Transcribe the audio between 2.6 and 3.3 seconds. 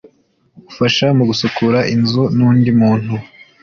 muntu